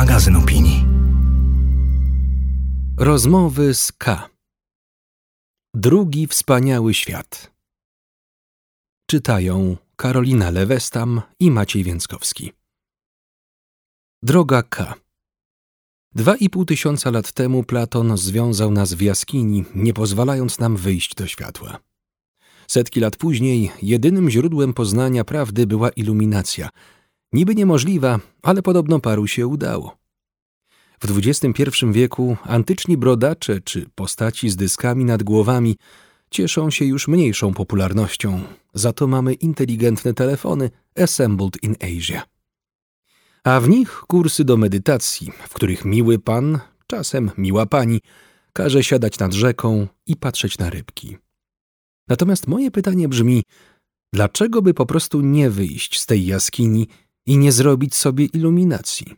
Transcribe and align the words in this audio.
magazyn 0.00 0.36
opinii. 0.36 0.84
Rozmowy 2.98 3.74
z 3.74 3.92
K. 3.92 4.28
Drugi 5.74 6.26
wspaniały 6.26 6.94
świat. 6.94 7.52
Czytają 9.10 9.76
Karolina 9.96 10.50
Lewestam 10.50 11.22
i 11.40 11.50
Maciej 11.50 11.84
Więckowski. 11.84 12.52
Droga 14.22 14.62
K. 14.62 14.94
Dwa 16.14 16.36
i 16.36 16.50
pół 16.50 16.64
tysiąca 16.64 17.10
lat 17.10 17.32
temu 17.32 17.64
Platon 17.64 18.16
związał 18.16 18.70
nas 18.70 18.94
w 18.94 19.00
jaskini, 19.00 19.64
nie 19.74 19.92
pozwalając 19.92 20.58
nam 20.58 20.76
wyjść 20.76 21.14
do 21.14 21.26
światła. 21.26 21.78
Setki 22.66 23.00
lat 23.00 23.16
później 23.16 23.70
jedynym 23.82 24.30
źródłem 24.30 24.74
poznania 24.74 25.24
prawdy 25.24 25.66
była 25.66 25.90
iluminacja. 25.90 26.68
Niby 27.32 27.54
niemożliwa, 27.54 28.20
ale 28.42 28.62
podobno 28.62 29.00
paru 29.00 29.26
się 29.26 29.46
udało. 29.46 29.96
W 31.00 31.18
XXI 31.18 31.62
wieku 31.92 32.36
antyczni 32.42 32.96
brodacze 32.96 33.60
czy 33.60 33.86
postaci 33.94 34.50
z 34.50 34.56
dyskami 34.56 35.04
nad 35.04 35.22
głowami 35.22 35.76
cieszą 36.30 36.70
się 36.70 36.84
już 36.84 37.08
mniejszą 37.08 37.54
popularnością, 37.54 38.40
za 38.74 38.92
to 38.92 39.06
mamy 39.06 39.34
inteligentne 39.34 40.14
telefony 40.14 40.70
assembled 41.02 41.62
in 41.62 41.76
Asia. 41.80 42.22
A 43.44 43.60
w 43.60 43.68
nich 43.68 43.90
kursy 43.90 44.44
do 44.44 44.56
medytacji, 44.56 45.32
w 45.48 45.54
których 45.54 45.84
miły 45.84 46.18
pan, 46.18 46.58
czasem 46.86 47.30
miła 47.38 47.66
pani, 47.66 48.00
każe 48.52 48.84
siadać 48.84 49.18
nad 49.18 49.32
rzeką 49.32 49.86
i 50.06 50.16
patrzeć 50.16 50.58
na 50.58 50.70
rybki. 50.70 51.16
Natomiast 52.08 52.46
moje 52.46 52.70
pytanie 52.70 53.08
brzmi, 53.08 53.42
dlaczego 54.12 54.62
by 54.62 54.74
po 54.74 54.86
prostu 54.86 55.20
nie 55.20 55.50
wyjść 55.50 56.00
z 56.00 56.06
tej 56.06 56.26
jaskini 56.26 56.88
i 57.30 57.38
nie 57.38 57.52
zrobić 57.52 57.94
sobie 57.94 58.24
iluminacji? 58.24 59.14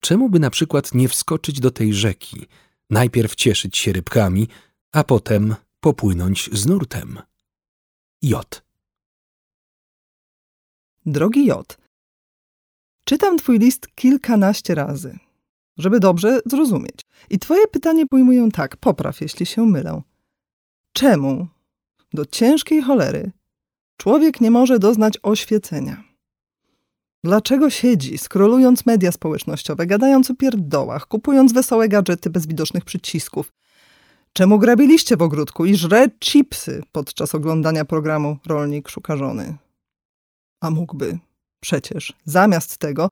Czemu 0.00 0.30
by 0.30 0.38
na 0.38 0.50
przykład 0.50 0.94
nie 0.94 1.08
wskoczyć 1.08 1.60
do 1.60 1.70
tej 1.70 1.94
rzeki, 1.94 2.46
najpierw 2.90 3.34
cieszyć 3.34 3.78
się 3.78 3.92
rybkami, 3.92 4.48
a 4.92 5.04
potem 5.04 5.54
popłynąć 5.80 6.50
z 6.52 6.66
nurtem? 6.66 7.18
J. 8.22 8.62
Drogi 11.06 11.46
J, 11.46 11.78
czytam 13.04 13.38
twój 13.38 13.58
list 13.58 13.88
kilkanaście 13.94 14.74
razy, 14.74 15.18
żeby 15.78 16.00
dobrze 16.00 16.40
zrozumieć. 16.46 17.00
I 17.30 17.38
twoje 17.38 17.68
pytanie 17.68 18.06
pojmuję 18.06 18.48
tak, 18.52 18.76
popraw, 18.76 19.20
jeśli 19.20 19.46
się 19.46 19.66
mylę. 19.66 20.02
Czemu 20.92 21.48
do 22.12 22.26
ciężkiej 22.26 22.82
cholery 22.82 23.32
człowiek 23.96 24.40
nie 24.40 24.50
może 24.50 24.78
doznać 24.78 25.18
oświecenia? 25.22 26.07
Dlaczego 27.24 27.70
siedzi, 27.70 28.18
skrolując 28.18 28.86
media 28.86 29.12
społecznościowe, 29.12 29.86
gadając 29.86 30.30
o 30.30 30.34
pierdołach, 30.34 31.06
kupując 31.06 31.52
wesołe 31.52 31.88
gadżety 31.88 32.30
bez 32.30 32.46
widocznych 32.46 32.84
przycisków? 32.84 33.52
Czemu 34.32 34.58
grabiliście 34.58 35.16
w 35.16 35.22
ogródku 35.22 35.66
i 35.66 35.76
żre 35.76 36.08
chipsy 36.20 36.82
podczas 36.92 37.34
oglądania 37.34 37.84
programu 37.84 38.36
Rolnik 38.46 38.88
szuka 38.88 39.16
żony? 39.16 39.56
A 40.60 40.70
mógłby 40.70 41.18
przecież 41.60 42.12
zamiast 42.24 42.78
tego 42.78 43.08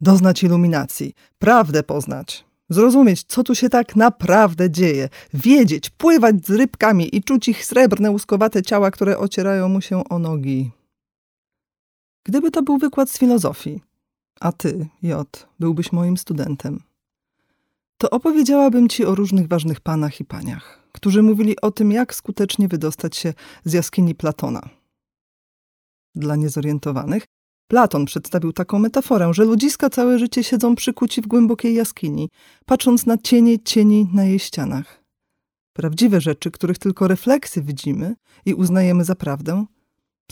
doznać 0.00 0.42
iluminacji, 0.42 1.14
prawdę 1.38 1.82
poznać, 1.82 2.44
zrozumieć, 2.70 3.22
co 3.22 3.42
tu 3.42 3.54
się 3.54 3.68
tak 3.68 3.96
naprawdę 3.96 4.70
dzieje, 4.70 5.08
wiedzieć, 5.34 5.90
pływać 5.90 6.46
z 6.46 6.50
rybkami 6.50 7.16
i 7.16 7.22
czuć 7.22 7.48
ich 7.48 7.64
srebrne, 7.66 8.10
łuskowate 8.10 8.62
ciała, 8.62 8.90
które 8.90 9.18
ocierają 9.18 9.68
mu 9.68 9.80
się 9.80 10.08
o 10.08 10.18
nogi. 10.18 10.70
Gdyby 12.24 12.50
to 12.50 12.62
był 12.62 12.78
wykład 12.78 13.10
z 13.10 13.18
filozofii, 13.18 13.80
a 14.40 14.52
ty, 14.52 14.86
J, 15.02 15.48
byłbyś 15.60 15.92
moim 15.92 16.16
studentem, 16.16 16.80
to 17.98 18.10
opowiedziałabym 18.10 18.88
ci 18.88 19.04
o 19.04 19.14
różnych 19.14 19.48
ważnych 19.48 19.80
panach 19.80 20.20
i 20.20 20.24
paniach, 20.24 20.88
którzy 20.92 21.22
mówili 21.22 21.60
o 21.60 21.70
tym, 21.70 21.92
jak 21.92 22.14
skutecznie 22.14 22.68
wydostać 22.68 23.16
się 23.16 23.34
z 23.64 23.72
jaskini 23.72 24.14
Platona. 24.14 24.60
Dla 26.14 26.36
niezorientowanych, 26.36 27.24
Platon 27.68 28.04
przedstawił 28.04 28.52
taką 28.52 28.78
metaforę, 28.78 29.34
że 29.34 29.44
ludziska 29.44 29.90
całe 29.90 30.18
życie 30.18 30.44
siedzą 30.44 30.74
przykuci 30.74 31.22
w 31.22 31.26
głębokiej 31.26 31.74
jaskini, 31.74 32.28
patrząc 32.66 33.06
na 33.06 33.18
cienie 33.18 33.58
cieni 33.58 34.08
na 34.12 34.24
jej 34.24 34.38
ścianach. 34.38 35.02
Prawdziwe 35.72 36.20
rzeczy, 36.20 36.50
których 36.50 36.78
tylko 36.78 37.08
refleksy 37.08 37.62
widzimy 37.62 38.14
i 38.44 38.54
uznajemy 38.54 39.04
za 39.04 39.14
prawdę, 39.14 39.64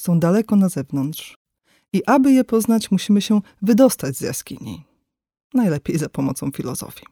są 0.00 0.20
daleko 0.20 0.56
na 0.56 0.68
zewnątrz. 0.68 1.39
I 1.92 2.02
aby 2.06 2.32
je 2.32 2.44
poznać, 2.44 2.90
musimy 2.90 3.20
się 3.20 3.40
wydostać 3.62 4.16
z 4.16 4.20
jaskini. 4.20 4.84
Najlepiej 5.54 5.98
za 5.98 6.08
pomocą 6.08 6.50
filozofii. 6.50 7.06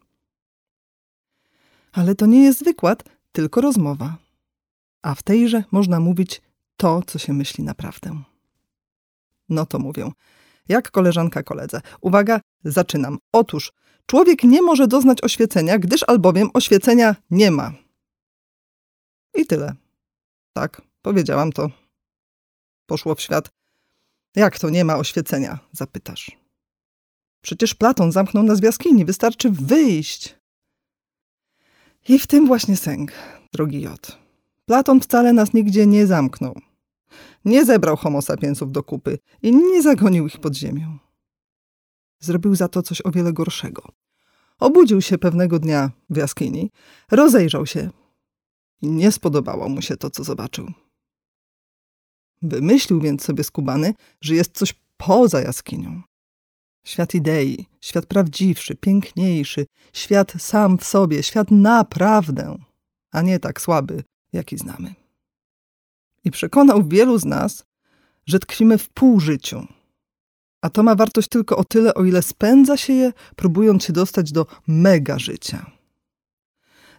Ale 1.93 2.15
to 2.15 2.27
nie 2.27 2.45
jest 2.45 2.65
wykład, 2.65 3.05
tylko 3.33 3.61
rozmowa. 3.61 4.17
A 5.03 5.15
w 5.15 5.23
tejże 5.23 5.65
można 5.71 6.01
mówić 6.01 6.43
to, 6.77 7.03
co 7.07 7.19
się 7.19 7.33
myśli 7.33 7.65
naprawdę. 7.65 8.23
No 9.49 9.67
to 9.67 9.79
mówię. 9.79 10.11
Jak 10.69 10.91
koleżanka 10.91 11.43
koledze. 11.43 11.81
Uwaga, 12.01 12.41
zaczynam. 12.65 13.19
Otóż, 13.33 13.73
człowiek 14.07 14.43
nie 14.43 14.63
może 14.63 14.89
doznać 14.89 15.23
oświecenia, 15.23 15.79
gdyż 15.79 16.05
albowiem 16.07 16.51
oświecenia 16.55 17.17
nie 17.31 17.51
ma. 17.51 17.73
I 19.35 19.47
tyle. 19.47 19.75
Tak, 20.53 20.83
powiedziałam 21.03 21.53
to. 21.53 21.71
Poszło 22.87 23.15
w 23.15 23.21
świat. 23.21 23.58
Jak 24.39 24.59
to 24.59 24.71
nie 24.71 24.85
ma 24.85 24.97
oświecenia? 24.97 25.59
Zapytasz. 25.73 26.31
Przecież 27.43 27.75
Platon 27.75 28.13
zamknął 28.13 28.45
nas 28.45 28.61
w 28.61 28.63
jaskini, 28.63 29.05
wystarczy 29.05 29.51
wyjść. 29.51 30.39
I 32.09 32.19
w 32.19 32.27
tym 32.27 32.47
właśnie 32.47 32.77
sęk, 32.77 33.13
drogi 33.53 33.81
J. 33.81 34.19
Platon 34.67 35.01
wcale 35.01 35.33
nas 35.33 35.55
nigdzie 35.55 35.87
nie 35.87 36.07
zamknął. 36.07 36.61
Nie 37.45 37.65
zebrał 37.65 37.97
homo 37.97 38.23
sapiensów 38.23 38.73
do 38.73 38.83
kupy 38.83 39.19
i 39.43 39.57
nie 39.57 39.83
zagonił 39.83 40.27
ich 40.27 40.41
pod 40.41 40.55
ziemią. 40.55 40.99
Zrobił 42.19 42.55
za 42.55 42.69
to 42.69 42.83
coś 42.83 43.03
o 43.05 43.11
wiele 43.11 43.33
gorszego. 43.33 43.83
Obudził 44.59 45.03
się 45.03 45.19
pewnego 45.19 45.59
dnia 45.59 45.91
w 46.11 46.17
jaskini, 46.17 46.71
rozejrzał 47.11 47.67
się 47.67 47.91
i 48.83 48.89
nie 48.89 49.13
spodobało 49.13 49.69
mu 49.69 49.83
się 49.83 49.97
to, 49.97 50.11
co 50.11 50.25
zobaczył. 50.25 50.73
Wymyślił 52.43 53.01
więc 53.01 53.23
sobie 53.23 53.45
skubany, 53.45 53.95
że 54.21 54.35
jest 54.35 54.53
coś 54.53 54.75
poza 54.97 55.41
jaskinią. 55.41 56.03
Świat 56.85 57.15
idei, 57.15 57.67
świat 57.81 58.07
prawdziwszy, 58.07 58.75
piękniejszy, 58.75 59.67
świat 59.93 60.33
sam 60.39 60.79
w 60.79 60.85
sobie, 60.85 61.23
świat 61.23 61.51
naprawdę, 61.51 62.59
a 63.13 63.23
nie 63.23 63.39
tak 63.39 63.61
słaby, 63.61 64.05
jaki 64.33 64.59
znamy. 64.59 64.95
I 66.25 66.31
przekonał 66.31 66.89
wielu 66.89 67.19
z 67.19 67.25
nas, 67.25 67.65
że 68.27 68.39
tkwimy 68.39 68.79
w 68.79 68.89
półżyciu. 68.89 69.67
A 70.61 70.71
to 70.71 70.83
ma 70.83 70.95
wartość 70.95 71.29
tylko 71.29 71.57
o 71.57 71.65
tyle, 71.65 71.95
o 71.95 72.05
ile 72.05 72.23
spędza 72.23 72.77
się 72.77 72.93
je, 72.93 73.13
próbując 73.37 73.85
się 73.85 73.93
dostać 73.93 74.33
do 74.33 74.47
mega 74.67 75.19
życia. 75.19 75.71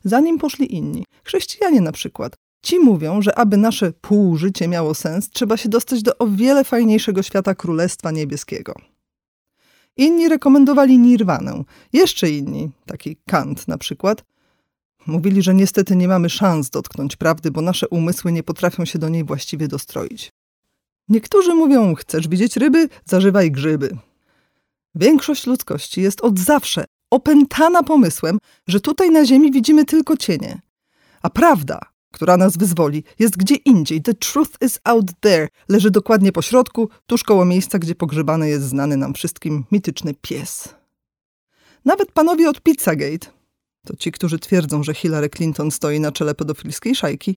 Zanim 0.03 0.37
poszli 0.37 0.75
inni, 0.75 1.05
chrześcijanie 1.23 1.81
na 1.81 1.91
przykład, 1.91 2.35
Ci 2.61 2.79
mówią, 2.79 3.21
że 3.21 3.37
aby 3.37 3.57
nasze 3.57 3.91
półżycie 3.91 4.67
miało 4.67 4.93
sens, 4.93 5.29
trzeba 5.29 5.57
się 5.57 5.69
dostać 5.69 6.03
do 6.03 6.17
o 6.17 6.27
wiele 6.27 6.63
fajniejszego 6.63 7.23
świata 7.23 7.55
Królestwa 7.55 8.11
Niebieskiego. 8.11 8.73
Inni 9.97 10.29
rekomendowali 10.29 10.97
nirwanę. 10.97 11.63
Jeszcze 11.93 12.29
inni, 12.29 12.69
taki 12.85 13.17
Kant 13.27 13.67
na 13.67 13.77
przykład, 13.77 14.23
mówili, 15.07 15.41
że 15.41 15.53
niestety 15.53 15.95
nie 15.95 16.07
mamy 16.07 16.29
szans 16.29 16.69
dotknąć 16.69 17.15
prawdy, 17.15 17.51
bo 17.51 17.61
nasze 17.61 17.87
umysły 17.87 18.31
nie 18.31 18.43
potrafią 18.43 18.85
się 18.85 18.99
do 18.99 19.09
niej 19.09 19.23
właściwie 19.23 19.67
dostroić. 19.67 20.31
Niektórzy 21.09 21.53
mówią, 21.53 21.95
chcesz 21.95 22.27
widzieć 22.27 22.57
ryby? 22.57 22.89
Zażywaj 23.05 23.51
grzyby. 23.51 23.97
Większość 24.95 25.47
ludzkości 25.47 26.01
jest 26.01 26.21
od 26.21 26.39
zawsze 26.39 26.85
opętana 27.11 27.83
pomysłem, 27.83 28.37
że 28.67 28.79
tutaj 28.79 29.11
na 29.11 29.25
Ziemi 29.25 29.51
widzimy 29.51 29.85
tylko 29.85 30.17
cienie. 30.17 30.61
A 31.21 31.29
prawda, 31.29 31.79
która 32.11 32.37
nas 32.37 32.57
wyzwoli, 32.57 33.03
jest 33.19 33.37
gdzie 33.37 33.55
indziej. 33.55 34.01
The 34.01 34.13
truth 34.13 34.51
is 34.61 34.79
out 34.83 35.05
there. 35.19 35.47
Leży 35.69 35.91
dokładnie 35.91 36.31
po 36.31 36.41
środku, 36.41 36.89
tuż 37.07 37.23
koło 37.23 37.45
miejsca, 37.45 37.79
gdzie 37.79 37.95
pogrzebany 37.95 38.49
jest 38.49 38.65
znany 38.65 38.97
nam 38.97 39.13
wszystkim 39.13 39.65
mityczny 39.71 40.13
pies. 40.21 40.75
Nawet 41.85 42.11
panowie 42.11 42.49
od 42.49 42.61
Pizzagate, 42.61 43.27
to 43.85 43.95
ci, 43.95 44.11
którzy 44.11 44.39
twierdzą, 44.39 44.83
że 44.83 44.93
Hillary 44.93 45.29
Clinton 45.29 45.71
stoi 45.71 45.99
na 45.99 46.11
czele 46.11 46.35
pedofilskiej 46.35 46.95
szajki, 46.95 47.35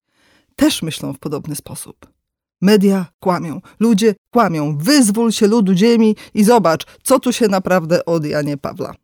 też 0.56 0.82
myślą 0.82 1.12
w 1.12 1.18
podobny 1.18 1.56
sposób. 1.56 2.12
Media 2.60 3.06
kłamią, 3.20 3.60
ludzie 3.80 4.14
kłamią. 4.30 4.78
Wyzwól 4.78 5.32
się 5.32 5.46
ludu 5.46 5.74
ziemi 5.74 6.16
i 6.34 6.44
zobacz, 6.44 6.86
co 7.02 7.20
tu 7.20 7.32
się 7.32 7.48
naprawdę 7.48 8.04
od 8.04 8.26
Janie 8.26 8.56
Pawla. 8.56 8.94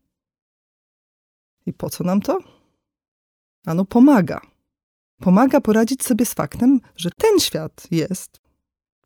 I 1.67 1.73
po 1.73 1.91
co 1.91 2.05
nam 2.05 2.20
to? 2.20 2.38
Ano 3.67 3.85
pomaga 3.85 4.41
pomaga 5.20 5.61
poradzić 5.61 6.05
sobie 6.05 6.26
z 6.26 6.35
faktem, 6.35 6.81
że 6.97 7.11
ten 7.11 7.41
świat 7.41 7.87
jest, 7.91 8.41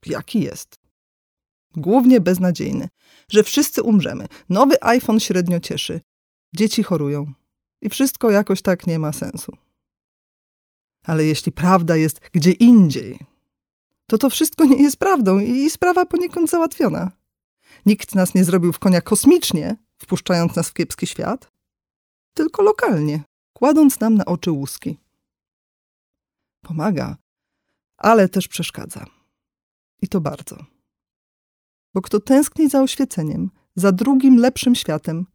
jaki 0.06 0.40
jest. 0.40 0.80
głównie 1.76 2.20
beznadziejny, 2.20 2.88
że 3.28 3.42
wszyscy 3.42 3.82
umrzemy. 3.82 4.26
Nowy 4.48 4.84
iPhone 4.84 5.20
średnio 5.20 5.60
cieszy. 5.60 6.00
Dzieci 6.54 6.82
chorują. 6.82 7.32
I 7.82 7.88
wszystko 7.88 8.30
jakoś 8.30 8.62
tak 8.62 8.86
nie 8.86 8.98
ma 8.98 9.12
sensu. 9.12 9.56
Ale 11.04 11.24
jeśli 11.24 11.52
prawda 11.52 11.96
jest 11.96 12.20
gdzie 12.32 12.52
indziej, 12.52 13.18
to 14.06 14.18
to 14.18 14.30
wszystko 14.30 14.64
nie 14.64 14.82
jest 14.82 14.96
prawdą 14.96 15.38
i 15.38 15.70
sprawa 15.70 16.06
poniekąd 16.06 16.50
załatwiona. 16.50 17.10
Nikt 17.86 18.14
nas 18.14 18.34
nie 18.34 18.44
zrobił 18.44 18.72
w 18.72 18.78
konia 18.78 19.00
kosmicznie, 19.00 19.76
wpuszczając 19.98 20.56
nas 20.56 20.68
w 20.68 20.74
kiepski 20.74 21.06
świat, 21.06 21.48
tylko 22.34 22.62
lokalnie, 22.62 23.22
kładąc 23.52 24.00
nam 24.00 24.14
na 24.14 24.24
oczy 24.24 24.50
łuski. 24.50 24.98
Pomaga, 26.62 27.16
ale 27.96 28.28
też 28.28 28.48
przeszkadza. 28.48 29.06
I 30.02 30.08
to 30.08 30.20
bardzo. 30.20 30.56
Bo 31.94 32.02
kto 32.02 32.20
tęskni 32.20 32.68
za 32.68 32.82
oświeceniem, 32.82 33.50
za 33.76 33.92
drugim, 33.92 34.36
lepszym 34.36 34.74
światem, 34.74 35.26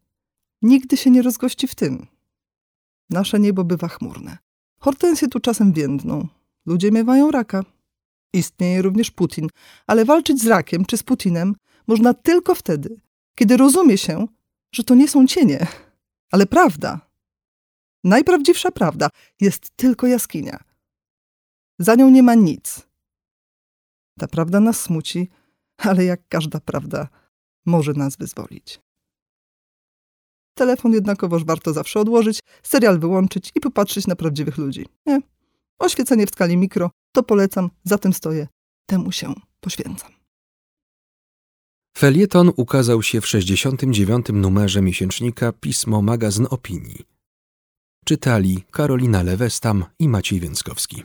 nigdy 0.62 0.96
się 0.96 1.10
nie 1.10 1.22
rozgości 1.22 1.68
w 1.68 1.74
tym. 1.74 2.06
Nasze 3.10 3.40
niebo 3.40 3.64
bywa 3.64 3.88
chmurne. 3.88 4.38
Hortensje 4.78 5.28
tu 5.28 5.40
czasem 5.40 5.72
więdną. 5.72 6.28
Ludzie 6.66 6.90
miewają 6.90 7.30
raka. 7.30 7.64
Istnieje 8.32 8.82
również 8.82 9.10
Putin, 9.10 9.48
ale 9.86 10.04
walczyć 10.04 10.42
z 10.42 10.46
rakiem 10.46 10.84
czy 10.84 10.96
z 10.96 11.02
Putinem 11.02 11.56
można 11.86 12.14
tylko 12.14 12.54
wtedy, 12.54 13.00
kiedy 13.34 13.56
rozumie 13.56 13.98
się, 13.98 14.26
że 14.72 14.84
to 14.84 14.94
nie 14.94 15.08
są 15.08 15.26
cienie, 15.26 15.66
ale 16.30 16.46
prawda. 16.46 17.00
Najprawdziwsza 18.04 18.70
prawda 18.70 19.08
jest 19.40 19.70
tylko 19.76 20.06
jaskinia. 20.06 20.67
Za 21.78 21.94
nią 21.94 22.10
nie 22.10 22.22
ma 22.22 22.34
nic. 22.34 22.86
Ta 24.18 24.28
prawda 24.28 24.60
nas 24.60 24.80
smuci, 24.80 25.28
ale 25.78 26.04
jak 26.04 26.28
każda 26.28 26.60
prawda, 26.60 27.08
może 27.66 27.92
nas 27.92 28.16
wyzwolić. 28.16 28.80
Telefon 30.54 30.92
jednakowoż 30.92 31.44
warto 31.44 31.72
zawsze 31.72 32.00
odłożyć, 32.00 32.40
serial 32.62 32.98
wyłączyć 32.98 33.52
i 33.54 33.60
popatrzeć 33.60 34.06
na 34.06 34.16
prawdziwych 34.16 34.58
ludzi. 34.58 34.86
Nie. 35.06 35.20
Oświecenie 35.78 36.26
w 36.26 36.30
skali 36.30 36.56
mikro 36.56 36.90
to 37.12 37.22
polecam, 37.22 37.70
za 37.84 37.98
tym 37.98 38.12
stoję, 38.12 38.48
temu 38.86 39.12
się 39.12 39.34
poświęcam. 39.60 40.12
Felieton 41.98 42.52
ukazał 42.56 43.02
się 43.02 43.20
w 43.20 43.26
69. 43.26 44.26
numerze 44.32 44.82
miesięcznika 44.82 45.52
Pismo 45.52 46.02
Magazyn 46.02 46.46
Opinii. 46.50 47.04
Czytali 48.04 48.64
Karolina 48.70 49.22
Lewestam 49.22 49.84
i 49.98 50.08
Maciej 50.08 50.40
Więckowski. 50.40 51.02